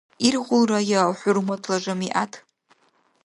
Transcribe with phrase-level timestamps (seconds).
[0.25, 2.31] Иргъулраяв, хӀурматла жамигӀят?